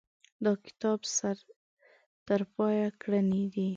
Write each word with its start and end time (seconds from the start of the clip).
دا 0.43 0.51
کتاب 0.65 0.99
سر 1.17 1.35
ترپایه 2.25 2.87
ګړنې 3.01 3.43
دي. 3.53 3.67